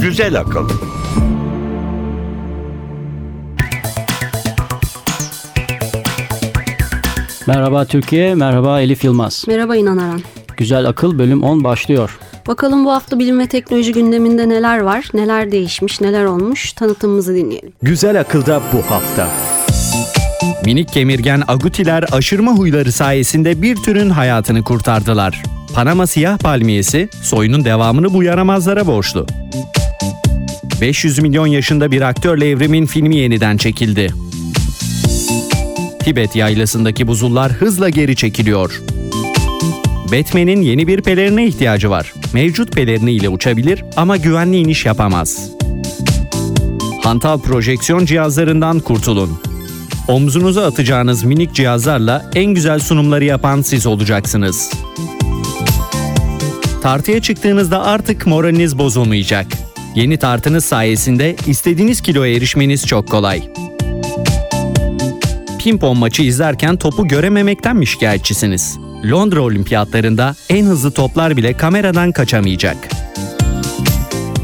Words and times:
Güzel 0.00 0.40
akıl. 0.40 0.68
Merhaba 7.46 7.84
Türkiye, 7.84 8.34
merhaba 8.34 8.80
Elif 8.80 9.04
Yılmaz. 9.04 9.44
Merhaba 9.48 9.76
İnan 9.76 9.96
Aran. 9.96 10.20
Güzel 10.56 10.88
Akıl 10.88 11.18
bölüm 11.18 11.42
10 11.42 11.64
başlıyor. 11.64 12.18
Bakalım 12.46 12.84
bu 12.84 12.92
hafta 12.92 13.18
bilim 13.18 13.38
ve 13.40 13.46
teknoloji 13.46 13.92
gündeminde 13.92 14.48
neler 14.48 14.78
var, 14.78 15.08
neler 15.14 15.52
değişmiş, 15.52 16.00
neler 16.00 16.24
olmuş 16.24 16.72
tanıtımımızı 16.72 17.34
dinleyelim. 17.34 17.72
Güzel 17.82 18.20
akılda 18.20 18.62
bu 18.72 18.90
hafta. 18.90 19.28
Minik 20.64 20.92
kemirgen 20.92 21.42
agutiler 21.48 22.04
aşırma 22.12 22.52
huyları 22.52 22.92
sayesinde 22.92 23.62
bir 23.62 23.76
türün 23.76 24.10
hayatını 24.10 24.64
kurtardılar. 24.64 25.42
Panama 25.74 26.06
siyah 26.06 26.38
palmiyesi 26.38 27.08
soyunun 27.22 27.64
devamını 27.64 28.14
bu 28.14 28.22
yaramazlara 28.22 28.86
borçlu. 28.86 29.26
500 30.80 31.18
milyon 31.18 31.46
yaşında 31.46 31.90
bir 31.90 32.02
aktörle 32.02 32.50
evrimin 32.50 32.86
filmi 32.86 33.16
yeniden 33.16 33.56
çekildi. 33.56 34.14
Tibet 36.04 36.36
yaylasındaki 36.36 37.06
buzullar 37.06 37.52
hızla 37.52 37.88
geri 37.88 38.16
çekiliyor. 38.16 38.82
Batman'in 40.12 40.62
yeni 40.62 40.86
bir 40.86 41.02
pelerine 41.02 41.46
ihtiyacı 41.46 41.90
var. 41.90 42.12
Mevcut 42.32 42.72
pelerini 42.72 43.12
ile 43.12 43.28
uçabilir 43.28 43.84
ama 43.96 44.16
güvenli 44.16 44.56
iniş 44.56 44.86
yapamaz. 44.86 45.50
Hantal 47.02 47.38
projeksiyon 47.38 48.04
cihazlarından 48.04 48.80
kurtulun. 48.80 49.47
Omzunuza 50.08 50.66
atacağınız 50.66 51.22
minik 51.22 51.54
cihazlarla 51.54 52.30
en 52.34 52.54
güzel 52.54 52.78
sunumları 52.78 53.24
yapan 53.24 53.62
siz 53.62 53.86
olacaksınız. 53.86 54.70
Tartıya 56.82 57.22
çıktığınızda 57.22 57.84
artık 57.84 58.26
moraliniz 58.26 58.78
bozulmayacak. 58.78 59.46
Yeni 59.94 60.16
tartınız 60.16 60.64
sayesinde 60.64 61.36
istediğiniz 61.46 62.00
kiloya 62.00 62.36
erişmeniz 62.36 62.86
çok 62.86 63.08
kolay. 63.08 63.42
Pimpon 65.58 65.98
maçı 65.98 66.22
izlerken 66.22 66.76
topu 66.76 67.08
görememekten 67.08 67.76
mi 67.76 67.86
şikayetçisiniz? 67.86 68.78
Londra 69.10 69.40
Olimpiyatlarında 69.40 70.36
en 70.50 70.66
hızlı 70.66 70.90
toplar 70.90 71.36
bile 71.36 71.52
kameradan 71.52 72.12
kaçamayacak. 72.12 72.76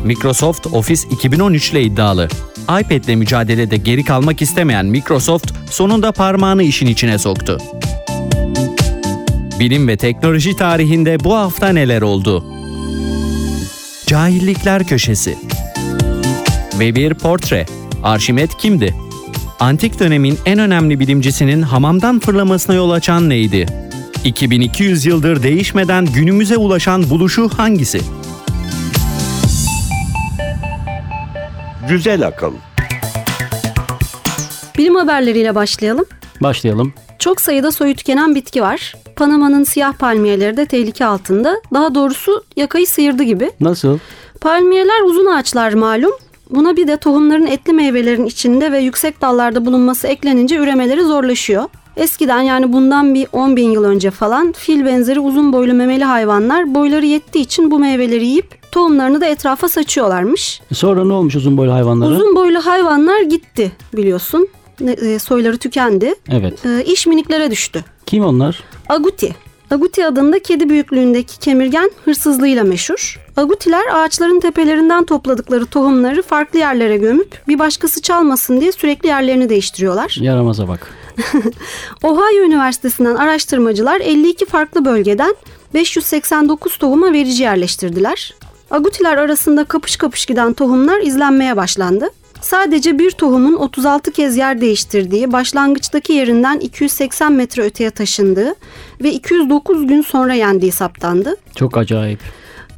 Microsoft 0.05 0.67
Office 0.67 1.03
2013 1.11 1.73
ile 1.73 1.83
iddialı. 1.83 2.29
iPad'le 2.65 3.17
mücadelede 3.17 3.77
geri 3.77 4.05
kalmak 4.05 4.43
istemeyen 4.43 4.87
Microsoft 4.87 5.53
sonunda 5.71 6.13
parmağını 6.13 6.63
işin 6.63 6.87
içine 6.87 7.19
soktu. 7.19 7.59
Bilim 9.61 9.89
ve 9.89 9.97
teknoloji 9.97 10.57
tarihinde 10.57 11.25
bu 11.25 11.35
hafta 11.35 11.69
neler 11.69 12.03
oldu? 12.03 12.45
Cahillikler 14.07 14.87
Köşesi 14.87 15.39
Ve 16.79 16.95
bir 16.95 17.15
portre. 17.15 17.67
Arşimet 18.03 18.57
kimdi? 18.59 18.95
Antik 19.61 20.01
dönemin 20.01 20.39
en 20.47 20.59
önemli 20.59 21.01
bilimcisinin 21.01 21.63
hamamdan 21.63 22.21
fırlamasına 22.21 22.75
yol 22.75 22.91
açan 22.91 23.29
neydi? 23.29 23.67
2200 24.25 25.07
yıldır 25.07 25.43
değişmeden 25.43 26.07
günümüze 26.07 26.57
ulaşan 26.57 27.11
buluşu 27.11 27.49
hangisi? 27.49 28.01
Güzel 31.89 32.27
akıl. 32.27 32.53
Bilim 34.79 34.95
haberleriyle 34.95 35.55
başlayalım. 35.55 36.05
Başlayalım. 36.41 36.95
Çok 37.19 37.41
sayıda 37.41 37.73
soyu 37.73 37.95
tükenen 37.97 38.35
bitki 38.35 38.63
var. 38.63 38.95
Panama'nın 39.17 39.65
siyah 39.65 39.93
palmiyeleri 39.93 40.57
de 40.57 40.67
tehlike 40.67 41.05
altında. 41.07 41.57
Daha 41.75 41.95
doğrusu 41.95 42.45
yakayı 42.57 42.87
sıyırdı 42.87 43.23
gibi. 43.23 43.51
Nasıl? 43.61 43.99
Palmiyeler 44.41 45.03
uzun 45.05 45.27
ağaçlar 45.27 45.73
malum. 45.73 46.13
Buna 46.51 46.77
bir 46.77 46.89
de 46.89 46.97
tohumların 46.97 47.47
etli 47.47 47.73
meyvelerin 47.73 48.27
içinde 48.27 48.73
ve 48.73 48.79
yüksek 48.79 49.21
dallarda 49.21 49.67
bulunması 49.67 50.07
eklenince 50.07 50.57
üremeleri 50.57 51.03
zorlaşıyor. 51.03 51.65
Eskiden 51.97 52.43
yani 52.43 52.73
bundan 52.73 53.15
bir 53.15 53.27
10 53.33 53.57
bin 53.57 53.71
yıl 53.71 53.85
önce 53.85 54.11
falan 54.11 54.53
fil 54.53 54.85
benzeri 54.87 55.21
uzun 55.21 55.53
boylu 55.53 55.75
memeli 55.75 56.05
hayvanlar 56.05 56.75
boyları 56.75 57.07
yettiği 57.07 57.45
için 57.45 57.71
bu 57.71 57.79
meyveleri 57.79 58.27
yiyip 58.27 58.73
tohumlarını 58.73 59.21
da 59.21 59.27
etrafa 59.27 59.69
saçıyorlarmış. 59.69 60.61
Sonra 60.73 61.05
ne 61.05 61.13
olmuş 61.13 61.37
uzun 61.37 61.57
boylu 61.57 61.73
hayvanlara? 61.73 62.11
Uzun 62.11 62.37
boylu 62.37 62.67
hayvanlar 62.67 63.21
gitti 63.21 63.73
biliyorsun. 63.97 64.49
E, 64.81 65.19
Soyları 65.19 65.59
tükendi. 65.59 66.15
Evet. 66.31 66.67
E, 66.67 66.85
İş 66.85 67.07
miniklere 67.07 67.51
düştü. 67.51 67.85
Kim 68.07 68.25
onlar? 68.25 68.61
Aguti. 68.89 69.35
Aguti 69.71 70.07
adında 70.07 70.39
kedi 70.39 70.69
büyüklüğündeki 70.69 71.39
kemirgen 71.39 71.91
hırsızlığıyla 72.05 72.65
meşhur. 72.65 73.21
Agutiler 73.37 73.83
ağaçların 73.93 74.41
tepelerinden 74.41 75.05
topladıkları 75.05 75.67
tohumları 75.67 76.23
farklı 76.23 76.59
yerlere 76.59 76.97
gömüp 76.97 77.39
bir 77.49 77.59
başkası 77.59 78.03
çalmasın 78.03 78.61
diye 78.61 78.73
sürekli 78.73 79.07
yerlerini 79.07 79.49
değiştiriyorlar. 79.49 80.17
Yaramaza 80.21 80.69
bak. 80.69 80.91
Ohio 82.03 82.45
Üniversitesi'nden 82.47 83.15
araştırmacılar 83.15 84.01
52 84.01 84.47
farklı 84.47 84.85
bölgeden 84.85 85.35
589 85.75 86.77
tohuma 86.77 87.13
verici 87.13 87.43
yerleştirdiler. 87.43 88.35
Agutiler 88.71 89.17
arasında 89.17 89.65
kapış 89.65 89.97
kapış 89.97 90.27
giden 90.27 90.53
tohumlar 90.53 91.01
izlenmeye 91.01 91.57
başlandı. 91.57 92.11
Sadece 92.41 92.99
bir 92.99 93.11
tohumun 93.11 93.55
36 93.55 94.13
kez 94.13 94.37
yer 94.37 94.61
değiştirdiği, 94.61 95.33
başlangıçtaki 95.33 96.13
yerinden 96.13 96.59
280 96.59 97.33
metre 97.33 97.63
öteye 97.63 97.91
taşındığı 97.91 98.55
ve 99.03 99.13
209 99.13 99.87
gün 99.87 100.03
sonra 100.03 100.35
yendiği 100.35 100.73
saptandı. 100.73 101.37
Çok 101.57 101.77
acayip. 101.77 102.21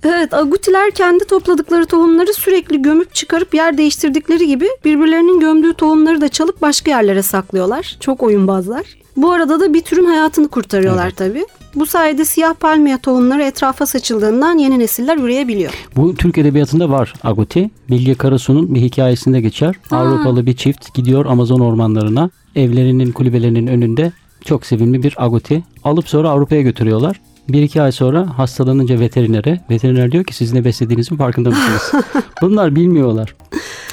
Evet, 0.09 0.34
agutiler 0.34 0.91
kendi 0.91 1.25
topladıkları 1.25 1.87
tohumları 1.87 2.34
sürekli 2.34 2.83
gömüp 2.83 3.15
çıkarıp 3.15 3.55
yer 3.55 3.78
değiştirdikleri 3.78 4.47
gibi 4.47 4.67
birbirlerinin 4.84 5.41
gömdüğü 5.41 5.75
tohumları 5.75 6.21
da 6.21 6.28
çalıp 6.28 6.62
başka 6.62 6.91
yerlere 6.91 7.22
saklıyorlar. 7.22 7.97
Çok 8.00 8.22
oyunbazlar. 8.22 8.87
Bu 9.16 9.33
arada 9.33 9.61
da 9.61 9.75
bir 9.75 9.81
türün 9.81 10.05
hayatını 10.05 10.49
kurtarıyorlar 10.49 11.06
Evet. 11.06 11.16
tabii. 11.16 11.47
Bu 11.75 11.87
sayede 11.87 12.25
siyah 12.25 12.55
palmiye 12.55 12.99
tohumları 12.99 13.43
etrafa 13.43 13.87
saçıldığından 13.87 14.59
yeni 14.59 14.78
nesiller 14.78 15.16
üreyebiliyor. 15.16 15.72
Bu 15.97 16.15
Türk 16.15 16.39
Edebiyatı'nda 16.39 16.91
var 16.91 17.15
Aguti. 17.22 17.71
Bilge 17.91 18.15
Karasu'nun 18.15 18.75
bir 18.75 18.81
hikayesinde 18.81 19.41
geçer. 19.41 19.75
Avrupalı 19.91 20.47
bir 20.47 20.56
çift 20.56 20.95
gidiyor 20.95 21.27
Amazon 21.27 21.61
ormanlarına. 21.61 22.31
Evlerinin 22.56 23.12
kulübelerinin 23.12 23.66
önünde 23.66 24.12
çok 24.45 24.66
sevimli 24.66 25.03
bir 25.03 25.15
Aguti. 25.25 25.65
Alıp 25.84 26.09
sonra 26.09 26.31
Avrupa'ya 26.31 26.62
götürüyorlar. 26.62 27.21
Bir 27.49 27.62
iki 27.62 27.83
ay 27.83 27.93
sonra 27.93 28.39
hastalanınca 28.39 29.01
veterinere, 29.01 29.61
veteriner 29.71 30.12
diyor 30.12 30.25
ki 30.25 30.34
siz 30.34 30.53
ne 30.53 30.65
beslediğinizin 30.65 31.17
farkında 31.17 31.51
mısınız? 31.51 32.05
Bunlar 32.43 32.77
bilmiyorlar. 32.77 33.34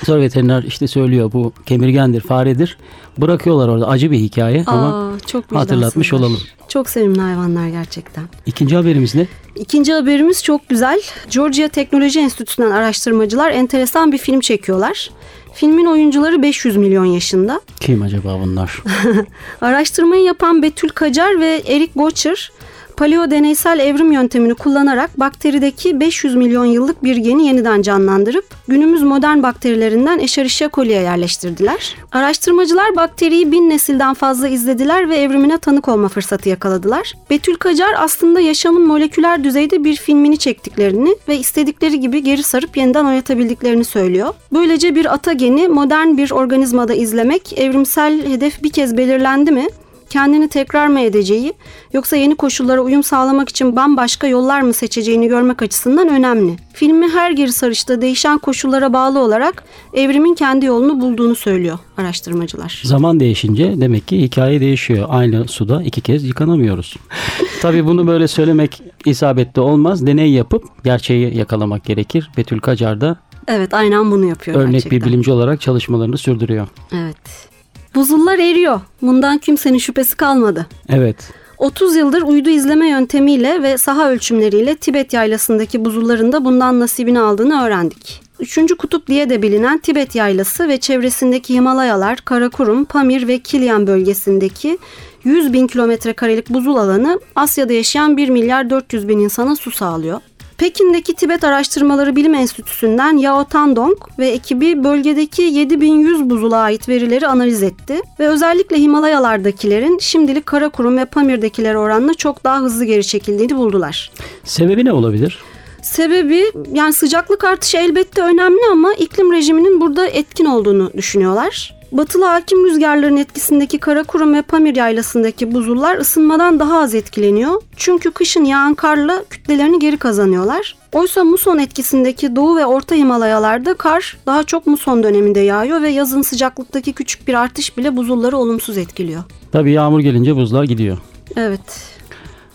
Sonra 0.05 0.21
veteriner 0.21 0.63
işte 0.63 0.87
söylüyor 0.87 1.31
bu 1.33 1.53
kemirgendir, 1.65 2.21
faredir. 2.21 2.77
Bırakıyorlar 3.17 3.67
orada 3.67 3.87
acı 3.87 4.11
bir 4.11 4.17
hikaye 4.17 4.63
ama 4.67 5.13
Aa, 5.13 5.19
çok 5.27 5.51
hatırlatmış 5.51 6.13
olalım. 6.13 6.39
Çok 6.67 6.89
sevimli 6.89 7.21
hayvanlar 7.21 7.67
gerçekten. 7.67 8.23
ikinci 8.45 8.75
haberimiz 8.75 9.15
ne? 9.15 9.27
İkinci 9.55 9.93
haberimiz 9.93 10.43
çok 10.43 10.69
güzel. 10.69 11.01
Georgia 11.31 11.67
Teknoloji 11.67 12.19
Enstitüsü'nden 12.19 12.71
araştırmacılar 12.71 13.51
enteresan 13.51 14.11
bir 14.11 14.17
film 14.17 14.39
çekiyorlar. 14.39 15.09
Filmin 15.53 15.85
oyuncuları 15.85 16.41
500 16.41 16.77
milyon 16.77 17.05
yaşında. 17.05 17.61
Kim 17.79 18.01
acaba 18.01 18.39
bunlar? 18.43 18.83
Araştırmayı 19.61 20.23
yapan 20.23 20.61
Betül 20.63 20.89
Kacar 20.89 21.39
ve 21.39 21.61
Eric 21.67 21.91
Bocher 21.95 22.51
paleo 22.97 23.31
deneysel 23.31 23.79
evrim 23.79 24.11
yöntemini 24.11 24.53
kullanarak 24.53 25.19
bakterideki 25.19 25.99
500 25.99 26.35
milyon 26.35 26.65
yıllık 26.65 27.03
bir 27.03 27.15
geni 27.15 27.47
yeniden 27.47 27.81
canlandırıp 27.81 28.45
günümüz 28.67 29.03
modern 29.03 29.43
bakterilerinden 29.43 30.19
Escherichia 30.19 30.69
coli'ye 30.69 31.01
yerleştirdiler. 31.01 31.95
Araştırmacılar 32.11 32.95
bakteriyi 32.95 33.51
bin 33.51 33.69
nesilden 33.69 34.13
fazla 34.13 34.47
izlediler 34.47 35.09
ve 35.09 35.15
evrimine 35.15 35.57
tanık 35.57 35.87
olma 35.87 36.07
fırsatı 36.07 36.49
yakaladılar. 36.49 37.13
Betül 37.29 37.55
Kacar 37.55 37.93
aslında 37.97 38.39
yaşamın 38.39 38.87
moleküler 38.87 39.43
düzeyde 39.43 39.83
bir 39.83 39.95
filmini 39.95 40.37
çektiklerini 40.37 41.15
ve 41.27 41.37
istedikleri 41.37 41.99
gibi 41.99 42.23
geri 42.23 42.43
sarıp 42.43 42.77
yeniden 42.77 43.05
oynatabildiklerini 43.05 43.85
söylüyor. 43.85 44.33
Böylece 44.53 44.95
bir 44.95 45.13
ata 45.13 45.33
geni 45.33 45.67
modern 45.67 46.17
bir 46.17 46.31
organizmada 46.31 46.93
izlemek 46.93 47.59
evrimsel 47.59 48.27
hedef 48.27 48.63
bir 48.63 48.69
kez 48.69 48.97
belirlendi 48.97 49.51
mi 49.51 49.67
kendini 50.13 50.47
tekrar 50.47 50.87
mı 50.87 50.99
edeceği 50.99 51.53
yoksa 51.93 52.15
yeni 52.15 52.35
koşullara 52.35 52.81
uyum 52.81 53.03
sağlamak 53.03 53.49
için 53.49 53.75
bambaşka 53.75 54.27
yollar 54.27 54.61
mı 54.61 54.73
seçeceğini 54.73 55.27
görmek 55.27 55.61
açısından 55.61 56.09
önemli. 56.09 56.55
Filmi 56.73 57.09
her 57.09 57.31
geri 57.31 57.51
sarışta 57.51 58.01
değişen 58.01 58.37
koşullara 58.37 58.93
bağlı 58.93 59.19
olarak 59.19 59.63
evrimin 59.93 60.35
kendi 60.35 60.65
yolunu 60.65 61.01
bulduğunu 61.01 61.35
söylüyor 61.35 61.79
araştırmacılar. 61.97 62.81
Zaman 62.83 63.19
değişince 63.19 63.73
demek 63.81 64.07
ki 64.07 64.21
hikaye 64.21 64.59
değişiyor. 64.61 65.05
Aynı 65.09 65.47
suda 65.47 65.83
iki 65.83 66.01
kez 66.01 66.23
yıkanamıyoruz. 66.23 66.95
Tabii 67.61 67.85
bunu 67.85 68.07
böyle 68.07 68.27
söylemek 68.27 68.81
isabetli 69.05 69.61
olmaz. 69.61 70.07
Deney 70.07 70.31
yapıp 70.31 70.63
gerçeği 70.83 71.37
yakalamak 71.37 71.85
gerekir. 71.85 72.31
Betül 72.37 72.59
Kacar 72.59 73.01
da 73.01 73.17
Evet 73.47 73.73
aynen 73.73 74.11
bunu 74.11 74.25
yapıyor 74.25 74.57
örnek 74.57 74.71
gerçekten. 74.71 74.99
bir 75.01 75.05
bilimci 75.05 75.31
olarak 75.31 75.61
çalışmalarını 75.61 76.17
sürdürüyor. 76.17 76.67
Evet. 76.91 77.52
Buzullar 77.95 78.39
eriyor. 78.39 78.81
Bundan 79.01 79.37
kimsenin 79.37 79.77
şüphesi 79.77 80.15
kalmadı. 80.15 80.67
Evet. 80.89 81.15
30 81.57 81.95
yıldır 81.95 82.21
uydu 82.21 82.49
izleme 82.49 82.89
yöntemiyle 82.89 83.63
ve 83.63 83.77
saha 83.77 84.09
ölçümleriyle 84.09 84.75
Tibet 84.75 85.13
yaylasındaki 85.13 85.85
buzulların 85.85 86.31
da 86.31 86.45
bundan 86.45 86.79
nasibini 86.79 87.19
aldığını 87.19 87.63
öğrendik. 87.63 88.21
Üçüncü 88.39 88.77
kutup 88.77 89.07
diye 89.07 89.29
de 89.29 89.41
bilinen 89.41 89.77
Tibet 89.77 90.15
yaylası 90.15 90.67
ve 90.67 90.77
çevresindeki 90.79 91.53
Himalayalar, 91.53 92.17
Karakurum, 92.17 92.85
Pamir 92.85 93.27
ve 93.27 93.39
Kilyan 93.39 93.87
bölgesindeki 93.87 94.77
100 95.23 95.53
bin 95.53 95.67
kilometre 95.67 96.13
karelik 96.13 96.49
buzul 96.49 96.75
alanı 96.75 97.19
Asya'da 97.35 97.73
yaşayan 97.73 98.17
1 98.17 98.29
milyar 98.29 98.69
400 98.69 99.07
bin 99.07 99.19
insana 99.19 99.55
su 99.55 99.71
sağlıyor. 99.71 100.19
Pekin'deki 100.63 101.13
Tibet 101.13 101.43
Araştırmaları 101.43 102.15
Bilim 102.15 102.33
Enstitüsü'nden 102.33 103.17
Yao 103.17 103.43
Tandong 103.43 103.97
ve 104.19 104.27
ekibi 104.27 104.83
bölgedeki 104.83 105.41
7100 105.41 106.29
buzula 106.29 106.57
ait 106.57 106.89
verileri 106.89 107.27
analiz 107.27 107.63
etti 107.63 108.01
ve 108.19 108.27
özellikle 108.27 108.77
Himalayalardakilerin 108.77 109.97
şimdilik 109.97 110.45
Karakurum 110.45 110.97
ve 110.97 111.05
Pamir'dekilere 111.05 111.77
oranla 111.77 112.13
çok 112.13 112.43
daha 112.43 112.59
hızlı 112.59 112.85
geri 112.85 113.03
çekildiğini 113.03 113.57
buldular. 113.57 114.11
Sebebi 114.43 114.85
ne 114.85 114.91
olabilir? 114.91 115.39
Sebebi 115.81 116.43
yani 116.73 116.93
sıcaklık 116.93 117.43
artışı 117.43 117.77
elbette 117.77 118.21
önemli 118.21 118.61
ama 118.71 118.93
iklim 118.93 119.33
rejiminin 119.33 119.81
burada 119.81 120.07
etkin 120.07 120.45
olduğunu 120.45 120.91
düşünüyorlar. 120.97 121.75
Batılı 121.93 122.25
hakim 122.25 122.65
rüzgarların 122.65 123.17
etkisindeki 123.17 123.77
Karakurum 123.77 124.33
ve 124.33 124.41
Pamir 124.41 124.75
yaylasındaki 124.75 125.53
buzullar 125.53 125.97
ısınmadan 125.97 126.59
daha 126.59 126.79
az 126.79 126.95
etkileniyor. 126.95 127.61
Çünkü 127.75 128.11
kışın 128.11 128.45
yağan 128.45 128.73
karla 128.73 129.23
kütlelerini 129.29 129.79
geri 129.79 129.97
kazanıyorlar. 129.97 130.75
Oysa 130.93 131.23
muson 131.23 131.57
etkisindeki 131.57 132.35
Doğu 132.35 132.57
ve 132.57 132.65
Orta 132.65 132.95
Himalayalarda 132.95 133.73
kar 133.73 134.17
daha 134.25 134.43
çok 134.43 134.67
muson 134.67 135.03
döneminde 135.03 135.39
yağıyor 135.39 135.81
ve 135.81 135.89
yazın 135.89 136.21
sıcaklıktaki 136.21 136.93
küçük 136.93 137.27
bir 137.27 137.33
artış 137.33 137.77
bile 137.77 137.97
buzulları 137.97 138.37
olumsuz 138.37 138.77
etkiliyor. 138.77 139.23
Tabii 139.51 139.71
yağmur 139.71 139.99
gelince 139.99 140.35
buzlar 140.35 140.63
gidiyor. 140.63 140.97
Evet. 141.35 141.92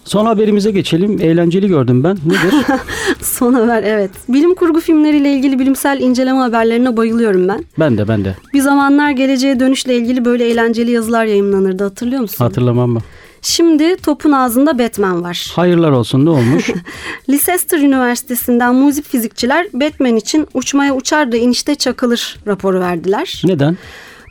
Son 0.08 0.26
haberimize 0.26 0.70
geçelim. 0.70 1.20
Eğlenceli 1.20 1.68
gördüm 1.68 2.04
ben. 2.04 2.16
Nedir? 2.26 2.54
Son 3.22 3.54
haber 3.54 3.82
evet. 3.82 4.10
Bilim 4.28 4.54
kurgu 4.54 4.80
filmleriyle 4.80 5.32
ilgili 5.32 5.58
bilimsel 5.58 6.00
inceleme 6.00 6.38
haberlerine 6.38 6.96
bayılıyorum 6.96 7.48
ben. 7.48 7.64
ben 7.78 7.98
de 7.98 8.08
ben 8.08 8.24
de. 8.24 8.36
Bir 8.54 8.60
zamanlar 8.60 9.10
geleceğe 9.10 9.60
dönüşle 9.60 9.96
ilgili 9.96 10.24
böyle 10.24 10.48
eğlenceli 10.48 10.90
yazılar 10.90 11.24
yayınlanırdı 11.24 11.84
hatırlıyor 11.84 12.20
musun? 12.22 12.44
Hatırlamam 12.44 12.90
mı? 12.90 13.00
Şimdi 13.42 13.96
topun 13.96 14.32
ağzında 14.32 14.78
Batman 14.78 15.22
var. 15.22 15.52
Hayırlar 15.56 15.90
olsun 15.90 16.24
ne 16.24 16.30
olmuş? 16.30 16.70
Leicester 17.30 17.78
Üniversitesi'nden 17.78 18.74
muzip 18.74 19.04
fizikçiler 19.04 19.66
Batman 19.72 20.16
için 20.16 20.46
uçmaya 20.54 20.94
uçar 20.94 21.32
da 21.32 21.36
inişte 21.36 21.74
çakılır 21.74 22.36
raporu 22.46 22.80
verdiler. 22.80 23.42
Neden? 23.44 23.76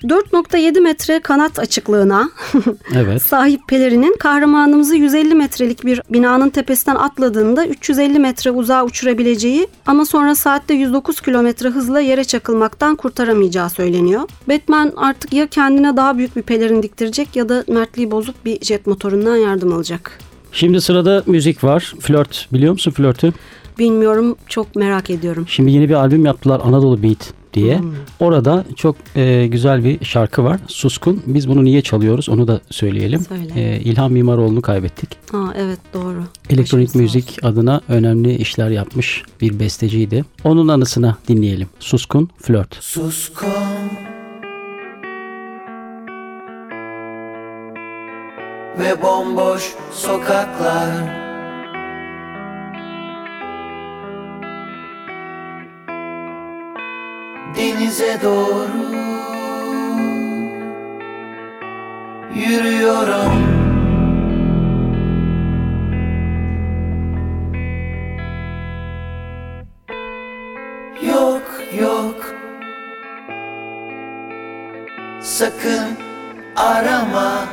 4.7 0.04 0.82
metre 0.82 1.20
kanat 1.20 1.60
açıklığına 1.60 2.30
Evet. 2.96 3.22
sahip 3.22 3.68
pelerinin 3.68 4.16
kahramanımızı 4.20 4.96
150 4.96 5.36
metrelik 5.36 5.86
bir 5.86 6.02
binanın 6.10 6.50
tepesinden 6.50 6.96
atladığında 6.96 7.66
350 7.68 8.20
metre 8.20 8.52
uzağa 8.52 8.86
uçurabileceği 8.86 9.68
ama 9.86 10.06
sonra 10.06 10.36
saatte 10.36 10.74
109 10.74 11.22
kilometre 11.22 11.70
hızla 11.70 12.00
yere 12.00 12.24
çakılmaktan 12.24 12.96
kurtaramayacağı 12.96 13.70
söyleniyor. 13.70 14.22
Batman 14.50 14.94
artık 14.98 15.34
ya 15.34 15.48
kendine 15.48 15.98
daha 15.98 16.18
büyük 16.18 16.36
bir 16.36 16.42
pelerin 16.42 16.84
diktirecek 16.84 17.36
ya 17.36 17.50
da 17.50 17.64
mertliği 17.68 18.12
bozuk 18.12 18.46
bir 18.46 18.60
jet 18.66 18.88
motorundan 18.88 19.36
yardım 19.36 19.74
alacak. 19.74 20.20
Şimdi 20.52 20.82
sırada 20.82 21.24
müzik 21.26 21.64
var. 21.64 21.94
Flört. 22.00 22.48
Biliyor 22.54 22.72
musun 22.72 22.92
flörtü? 22.92 23.34
Bilmiyorum 23.80 24.36
çok 24.48 24.76
merak 24.76 25.10
ediyorum. 25.10 25.46
Şimdi 25.48 25.72
yeni 25.72 25.90
bir 25.90 25.94
albüm 25.94 26.26
yaptılar 26.26 26.62
Anadolu 26.64 27.04
Beat 27.04 27.34
diye. 27.54 27.82
Orada 28.20 28.66
çok 28.76 28.96
e, 29.16 29.48
güzel 29.48 29.84
bir 29.84 30.06
şarkı 30.06 30.44
var. 30.44 30.60
Suskun. 30.68 31.24
Biz 31.28 31.50
bunu 31.50 31.64
niye 31.64 31.82
çalıyoruz 31.82 32.30
onu 32.30 32.48
da 32.48 32.62
söyleyelim. 32.70 33.20
Söyle. 33.20 33.54
E, 33.56 33.80
İlhan 33.80 34.12
Mimaroğlu'nu 34.12 34.62
kaybettik. 34.62 35.10
Aa 35.34 35.54
evet 35.58 35.80
doğru. 35.94 36.24
Elektronik 36.50 36.96
müzik 36.96 37.30
olsun. 37.30 37.48
adına 37.48 37.82
önemli 37.90 38.36
işler 38.36 38.70
yapmış 38.70 39.24
bir 39.42 39.60
besteciydi. 39.60 40.26
Onun 40.44 40.68
anısına 40.68 41.18
dinleyelim. 41.28 41.68
Suskun 41.80 42.30
Flört. 42.42 42.76
Suskun 42.84 43.48
Ve 48.80 49.02
bomboş 49.02 49.74
sokaklar 49.94 51.27
Denize 57.57 58.19
doğru 58.24 58.88
Yürüyorum. 62.36 63.33
Yok 71.06 71.62
yok. 71.81 72.36
Sakın 75.21 75.88
arama. 76.56 77.45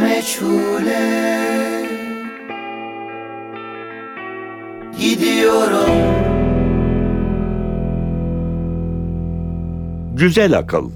Meçhule 0.00 0.69
Güzel 10.20 10.58
akıl. 10.58 10.90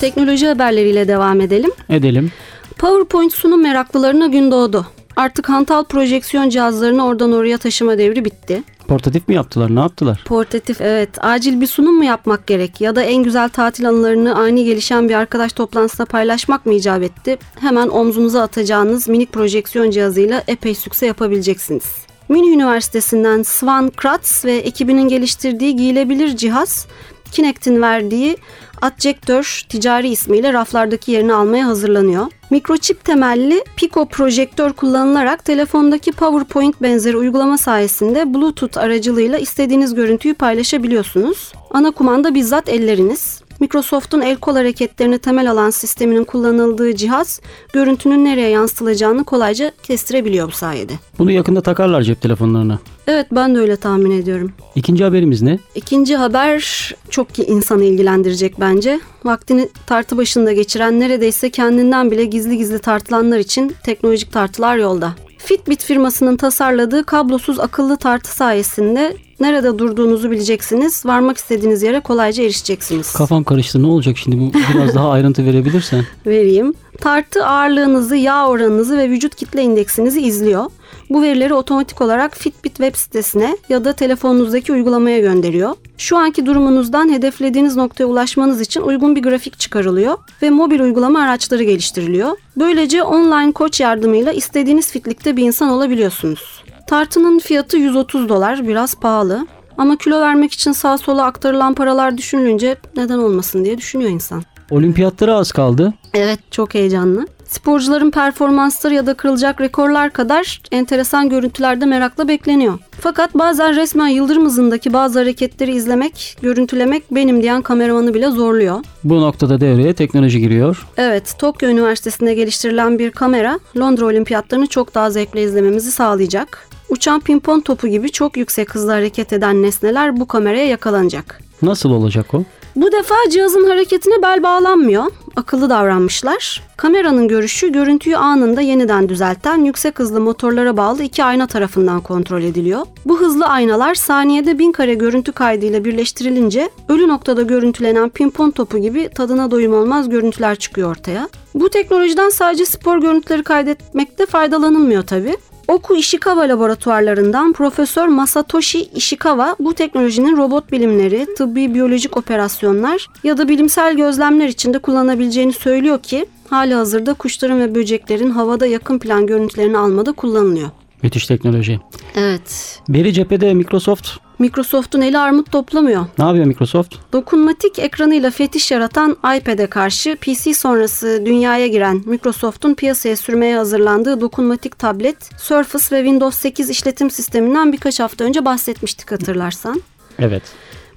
Teknoloji 0.00 0.46
haberleriyle 0.46 1.08
devam 1.08 1.40
edelim. 1.40 1.70
Edelim. 1.88 2.32
PowerPoint 2.78 3.32
sunum 3.32 3.62
meraklılarına 3.62 4.26
gün 4.26 4.50
doğdu. 4.50 4.86
Artık 5.16 5.48
hantal 5.48 5.84
projeksiyon 5.84 6.48
cihazlarını 6.48 7.06
oradan 7.06 7.32
oraya 7.32 7.58
taşıma 7.58 7.98
devri 7.98 8.24
bitti. 8.24 8.62
Portatif 8.88 9.28
mi 9.28 9.34
yaptılar? 9.34 9.74
Ne 9.74 9.80
yaptılar? 9.80 10.22
Portatif 10.24 10.80
evet. 10.80 11.24
Acil 11.24 11.60
bir 11.60 11.66
sunum 11.66 11.96
mu 11.96 12.04
yapmak 12.04 12.46
gerek 12.46 12.80
ya 12.80 12.96
da 12.96 13.02
en 13.02 13.22
güzel 13.22 13.48
tatil 13.48 13.88
anılarını 13.88 14.36
ani 14.38 14.64
gelişen 14.64 15.08
bir 15.08 15.14
arkadaş 15.14 15.52
toplantısında 15.52 16.06
paylaşmak 16.06 16.66
mı 16.66 16.74
icap 16.74 17.02
etti? 17.02 17.38
Hemen 17.60 17.88
omzunuza 17.88 18.42
atacağınız 18.42 19.08
minik 19.08 19.32
projeksiyon 19.32 19.90
cihazıyla 19.90 20.42
epey 20.48 20.74
sükse 20.74 21.06
yapabileceksiniz. 21.06 21.84
Münih 22.28 22.52
Üniversitesi'nden 22.52 23.42
Svan 23.42 23.90
Kratz 23.90 24.44
ve 24.44 24.56
ekibinin 24.56 25.08
geliştirdiği 25.08 25.76
giyilebilir 25.76 26.36
cihaz 26.36 26.86
Kinect'in 27.32 27.82
verdiği 27.82 28.36
Adjector 28.82 29.62
ticari 29.68 30.08
ismiyle 30.08 30.52
raflardaki 30.52 31.12
yerini 31.12 31.34
almaya 31.34 31.66
hazırlanıyor. 31.66 32.26
Mikroçip 32.50 33.04
temelli 33.04 33.64
Pico 33.76 34.06
projektör 34.06 34.72
kullanılarak 34.72 35.44
telefondaki 35.44 36.12
PowerPoint 36.12 36.82
benzeri 36.82 37.16
uygulama 37.16 37.58
sayesinde 37.58 38.34
Bluetooth 38.34 38.78
aracılığıyla 38.78 39.38
istediğiniz 39.38 39.94
görüntüyü 39.94 40.34
paylaşabiliyorsunuz. 40.34 41.52
Ana 41.70 41.90
kumanda 41.90 42.34
bizzat 42.34 42.68
elleriniz. 42.68 43.41
Microsoft'un 43.62 44.20
el 44.20 44.36
kol 44.36 44.54
hareketlerini 44.54 45.18
temel 45.18 45.50
alan 45.50 45.70
sisteminin 45.70 46.24
kullanıldığı 46.24 46.96
cihaz 46.96 47.40
görüntünün 47.72 48.24
nereye 48.24 48.48
yansıtılacağını 48.48 49.24
kolayca 49.24 49.72
kestirebiliyor 49.82 50.48
bu 50.48 50.52
sayede. 50.52 50.92
Bunu 51.18 51.30
yakında 51.30 51.60
takarlar 51.60 52.02
cep 52.02 52.20
telefonlarına. 52.20 52.78
Evet 53.06 53.26
ben 53.32 53.54
de 53.54 53.58
öyle 53.58 53.76
tahmin 53.76 54.10
ediyorum. 54.10 54.52
İkinci 54.74 55.04
haberimiz 55.04 55.42
ne? 55.42 55.58
İkinci 55.74 56.16
haber 56.16 56.92
çok 57.10 57.34
ki 57.34 57.44
insanı 57.44 57.84
ilgilendirecek 57.84 58.60
bence. 58.60 59.00
Vaktini 59.24 59.68
tartı 59.86 60.16
başında 60.16 60.52
geçiren 60.52 61.00
neredeyse 61.00 61.50
kendinden 61.50 62.10
bile 62.10 62.24
gizli 62.24 62.58
gizli 62.58 62.78
tartılanlar 62.78 63.38
için 63.38 63.74
teknolojik 63.84 64.32
tartılar 64.32 64.76
yolda. 64.76 65.14
Fitbit 65.38 65.84
firmasının 65.84 66.36
tasarladığı 66.36 67.04
kablosuz 67.04 67.60
akıllı 67.60 67.96
tartı 67.96 68.34
sayesinde 68.36 69.16
nerede 69.40 69.78
durduğunuzu 69.78 70.30
bileceksiniz, 70.30 71.06
varmak 71.06 71.36
istediğiniz 71.36 71.82
yere 71.82 72.00
kolayca 72.00 72.44
erişeceksiniz. 72.44 73.12
Kafam 73.12 73.44
karıştı. 73.44 73.82
Ne 73.82 73.86
olacak 73.86 74.16
şimdi? 74.18 74.40
Bu 74.40 74.52
biraz 74.74 74.94
daha 74.94 75.10
ayrıntı 75.10 75.46
verebilirsen. 75.46 76.04
vereyim. 76.26 76.74
Tartı 77.00 77.46
ağırlığınızı, 77.46 78.16
yağ 78.16 78.48
oranınızı 78.48 78.98
ve 78.98 79.10
vücut 79.10 79.34
kitle 79.34 79.62
indeksinizi 79.62 80.20
izliyor. 80.20 80.64
Bu 81.10 81.22
verileri 81.22 81.54
otomatik 81.54 82.00
olarak 82.00 82.36
Fitbit 82.36 82.76
web 82.76 82.94
sitesine 82.96 83.56
ya 83.68 83.84
da 83.84 83.92
telefonunuzdaki 83.92 84.72
uygulamaya 84.72 85.20
gönderiyor. 85.20 85.74
Şu 85.98 86.16
anki 86.16 86.46
durumunuzdan 86.46 87.12
hedeflediğiniz 87.12 87.76
noktaya 87.76 88.04
ulaşmanız 88.04 88.60
için 88.60 88.80
uygun 88.80 89.16
bir 89.16 89.22
grafik 89.22 89.58
çıkarılıyor 89.58 90.18
ve 90.42 90.50
mobil 90.50 90.80
uygulama 90.80 91.20
araçları 91.20 91.62
geliştiriliyor. 91.62 92.30
Böylece 92.56 93.02
online 93.02 93.52
koç 93.52 93.80
yardımıyla 93.80 94.32
istediğiniz 94.32 94.90
fitlikte 94.92 95.36
bir 95.36 95.44
insan 95.44 95.68
olabiliyorsunuz. 95.68 96.61
Tartının 96.92 97.38
fiyatı 97.38 97.76
130 97.76 98.28
dolar, 98.28 98.68
biraz 98.68 98.94
pahalı. 98.94 99.46
Ama 99.78 99.96
kilo 99.96 100.20
vermek 100.20 100.52
için 100.52 100.72
sağa 100.72 100.98
sola 100.98 101.24
aktarılan 101.24 101.74
paralar 101.74 102.18
düşünülünce 102.18 102.76
neden 102.96 103.18
olmasın 103.18 103.64
diye 103.64 103.78
düşünüyor 103.78 104.10
insan. 104.10 104.42
Olimpiyatlara 104.70 105.34
az 105.34 105.52
kaldı. 105.52 105.94
Evet 106.14 106.38
çok 106.50 106.74
heyecanlı. 106.74 107.26
Sporcuların 107.44 108.10
performansları 108.10 108.94
ya 108.94 109.06
da 109.06 109.14
kırılacak 109.14 109.60
rekorlar 109.60 110.10
kadar 110.10 110.60
enteresan 110.72 111.28
görüntüler 111.28 111.80
de 111.80 111.86
merakla 111.86 112.28
bekleniyor. 112.28 112.78
Fakat 113.00 113.34
bazen 113.34 113.76
resmen 113.76 114.08
yıldırım 114.08 114.44
hızındaki 114.44 114.92
bazı 114.92 115.18
hareketleri 115.18 115.74
izlemek, 115.74 116.36
görüntülemek 116.42 117.02
benim 117.10 117.42
diyen 117.42 117.62
kameramanı 117.62 118.14
bile 118.14 118.30
zorluyor. 118.30 118.84
Bu 119.04 119.20
noktada 119.20 119.60
devreye 119.60 119.94
teknoloji 119.94 120.40
giriyor. 120.40 120.86
Evet, 120.96 121.34
Tokyo 121.38 121.68
Üniversitesi'nde 121.68 122.34
geliştirilen 122.34 122.98
bir 122.98 123.10
kamera 123.10 123.58
Londra 123.76 124.06
Olimpiyatlarını 124.06 124.66
çok 124.66 124.94
daha 124.94 125.10
zevkle 125.10 125.42
izlememizi 125.42 125.92
sağlayacak. 125.92 126.68
Uçan 126.92 127.20
pimpon 127.20 127.60
topu 127.60 127.88
gibi 127.88 128.10
çok 128.12 128.36
yüksek 128.36 128.74
hızla 128.74 128.92
hareket 128.92 129.32
eden 129.32 129.62
nesneler 129.62 130.20
bu 130.20 130.26
kameraya 130.26 130.66
yakalanacak. 130.66 131.40
Nasıl 131.62 131.90
olacak 131.90 132.34
o? 132.34 132.42
Bu 132.76 132.92
defa 132.92 133.14
cihazın 133.30 133.68
hareketine 133.68 134.22
bel 134.22 134.42
bağlanmıyor. 134.42 135.04
Akıllı 135.36 135.70
davranmışlar. 135.70 136.62
Kameranın 136.76 137.28
görüşü 137.28 137.72
görüntüyü 137.72 138.16
anında 138.16 138.60
yeniden 138.60 139.08
düzelten 139.08 139.64
yüksek 139.64 139.98
hızlı 139.98 140.20
motorlara 140.20 140.76
bağlı 140.76 141.02
iki 141.02 141.24
ayna 141.24 141.46
tarafından 141.46 142.00
kontrol 142.00 142.42
ediliyor. 142.42 142.86
Bu 143.04 143.20
hızlı 143.20 143.46
aynalar 143.46 143.94
saniyede 143.94 144.58
bin 144.58 144.72
kare 144.72 144.94
görüntü 144.94 145.32
kaydıyla 145.32 145.84
birleştirilince 145.84 146.70
ölü 146.88 147.08
noktada 147.08 147.42
görüntülenen 147.42 148.08
pimpon 148.08 148.50
topu 148.50 148.78
gibi 148.78 149.08
tadına 149.14 149.50
doyum 149.50 149.74
olmaz 149.74 150.08
görüntüler 150.08 150.56
çıkıyor 150.56 150.90
ortaya. 150.90 151.28
Bu 151.54 151.68
teknolojiden 151.68 152.28
sadece 152.28 152.64
spor 152.66 152.98
görüntüleri 152.98 153.42
kaydetmekte 153.42 154.26
faydalanılmıyor 154.26 155.02
tabii. 155.02 155.36
Oku 155.68 155.96
Ishikawa 155.96 156.48
laboratuvarlarından 156.48 157.52
Profesör 157.52 158.08
Masatoshi 158.08 158.82
Ishikawa 158.82 159.56
bu 159.60 159.74
teknolojinin 159.74 160.36
robot 160.36 160.72
bilimleri, 160.72 161.26
tıbbi 161.38 161.74
biyolojik 161.74 162.16
operasyonlar 162.16 163.08
ya 163.24 163.38
da 163.38 163.48
bilimsel 163.48 163.96
gözlemler 163.96 164.48
içinde 164.48 164.78
kullanabileceğini 164.78 165.52
söylüyor 165.52 166.02
ki 166.02 166.26
hali 166.50 166.74
hazırda 166.74 167.14
kuşların 167.14 167.60
ve 167.60 167.74
böceklerin 167.74 168.30
havada 168.30 168.66
yakın 168.66 168.98
plan 168.98 169.26
görüntülerini 169.26 169.78
almada 169.78 170.12
kullanılıyor. 170.12 170.68
Müthiş 171.02 171.26
teknoloji. 171.26 171.80
Evet. 172.14 172.80
Beri 172.88 173.12
cephede 173.12 173.54
Microsoft. 173.54 174.08
Microsoft'un 174.38 175.00
eli 175.00 175.18
armut 175.18 175.52
toplamıyor. 175.52 176.06
Ne 176.18 176.24
yapıyor 176.24 176.44
Microsoft? 176.44 176.94
Dokunmatik 177.12 177.78
ekranıyla 177.78 178.30
fetiş 178.30 178.70
yaratan 178.70 179.16
iPad'e 179.36 179.66
karşı 179.66 180.16
PC 180.16 180.54
sonrası 180.54 181.22
dünyaya 181.26 181.66
giren 181.66 182.02
Microsoft'un 182.06 182.74
piyasaya 182.74 183.16
sürmeye 183.16 183.56
hazırlandığı 183.56 184.20
dokunmatik 184.20 184.78
tablet 184.78 185.30
Surface 185.38 185.96
ve 185.96 186.00
Windows 186.00 186.38
8 186.38 186.70
işletim 186.70 187.10
sisteminden 187.10 187.72
birkaç 187.72 188.00
hafta 188.00 188.24
önce 188.24 188.44
bahsetmiştik 188.44 189.12
hatırlarsan. 189.12 189.82
Evet. 190.18 190.42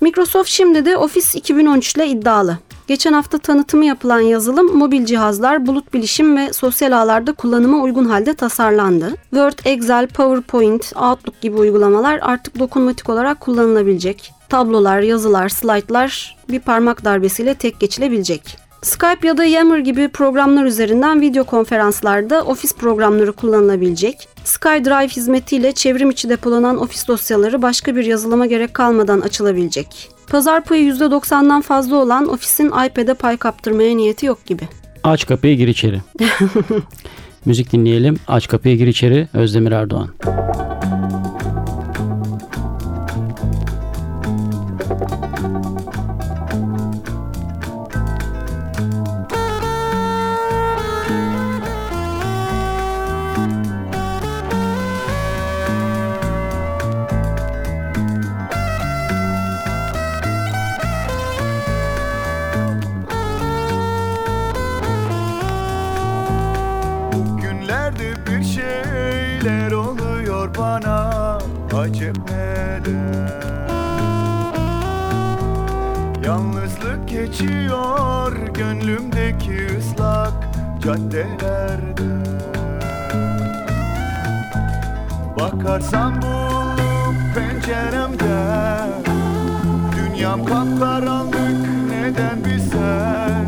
Microsoft 0.01 0.49
şimdi 0.49 0.85
de 0.85 0.97
Office 0.97 1.39
2013 1.39 1.95
ile 1.95 2.07
iddialı. 2.07 2.57
Geçen 2.87 3.13
hafta 3.13 3.37
tanıtımı 3.37 3.85
yapılan 3.85 4.19
yazılım 4.19 4.77
mobil 4.77 5.05
cihazlar, 5.05 5.67
bulut 5.67 5.93
bilişim 5.93 6.37
ve 6.37 6.53
sosyal 6.53 6.91
ağlarda 6.91 7.33
kullanıma 7.33 7.81
uygun 7.81 8.05
halde 8.05 8.33
tasarlandı. 8.33 9.15
Word, 9.29 9.59
Excel, 9.65 10.07
PowerPoint, 10.07 10.93
Outlook 10.95 11.41
gibi 11.41 11.57
uygulamalar 11.57 12.19
artık 12.21 12.59
dokunmatik 12.59 13.09
olarak 13.09 13.39
kullanılabilecek. 13.39 14.31
Tablolar, 14.49 15.01
yazılar, 15.01 15.49
slaytlar 15.49 16.37
bir 16.49 16.59
parmak 16.59 17.05
darbesiyle 17.05 17.53
tek 17.53 17.79
geçilebilecek. 17.79 18.57
Skype 18.81 19.27
ya 19.27 19.37
da 19.37 19.45
Yammer 19.45 19.77
gibi 19.77 20.07
programlar 20.07 20.65
üzerinden 20.65 21.21
video 21.21 21.43
konferanslarda 21.43 22.41
ofis 22.41 22.75
programları 22.75 23.31
kullanılabilecek. 23.31 24.27
SkyDrive 24.43 25.07
hizmetiyle 25.07 25.71
çevrim 25.71 26.09
içi 26.09 26.29
depolanan 26.29 26.77
ofis 26.77 27.07
dosyaları 27.07 27.61
başka 27.61 27.95
bir 27.95 28.05
yazılıma 28.05 28.45
gerek 28.45 28.73
kalmadan 28.73 29.21
açılabilecek. 29.21 30.14
Pazar 30.29 30.63
payı 30.63 30.93
%90'dan 30.93 31.61
fazla 31.61 31.95
olan 31.95 32.27
ofisin 32.29 32.67
iPad'e 32.67 33.13
pay 33.13 33.37
kaptırmaya 33.37 33.95
niyeti 33.95 34.25
yok 34.25 34.45
gibi. 34.45 34.63
Aç 35.03 35.27
kapıyı 35.27 35.57
gir 35.57 35.67
içeri. 35.67 36.01
Müzik 37.45 37.71
dinleyelim. 37.71 38.19
Aç 38.27 38.47
kapıyı 38.47 38.77
gir 38.77 38.87
içeri. 38.87 39.27
Özdemir 39.33 39.71
Erdoğan. 39.71 40.09
Bakarsan 85.45 86.21
bu 86.21 86.63
penceremden 87.35 88.89
Dünyam 89.95 90.45
kapkaranlık 90.45 91.67
neden 91.89 92.45
bir 92.45 92.59
sen 92.59 93.47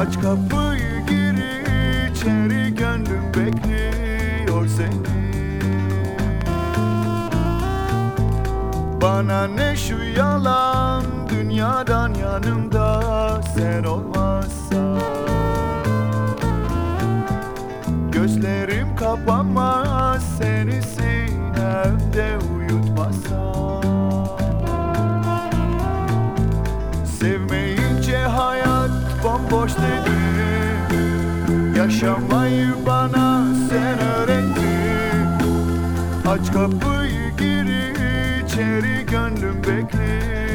Aç 0.00 0.14
kapıyı 0.14 1.06
gir 1.08 1.34
içeri 2.10 2.74
gönlüm 2.74 3.24
bekliyor 3.36 4.66
seni. 4.76 5.60
Bana 9.02 9.46
ne 9.46 9.76
şu 9.76 9.96
yalan 10.16 11.04
dünyadan 11.28 12.14
yanımda 12.14 13.02
sen 13.56 13.84
olmazsan? 13.84 15.00
Gözlerim 18.12 18.96
kapanmaz 18.96 19.89
seni 20.38 20.82
sinemde 20.82 22.38
uyutmazsam 22.56 23.82
Sevmeyince 27.20 28.16
hayat 28.16 28.90
bomboş 29.24 29.72
dedim 29.72 30.60
Yaşamayı 31.76 32.68
bana 32.86 33.44
sen 33.68 33.98
öğrettin 33.98 35.28
Aç 36.28 36.52
kapıyı 36.52 37.30
gir 37.38 37.66
içeri 38.44 39.06
gönlüm 39.06 39.56
bekliyor 39.56 40.49